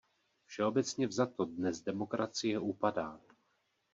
Všeobecně 0.45 1.07
vzato 1.07 1.45
dnes 1.45 1.81
demokracie 1.81 2.59
upadá. 2.59 3.19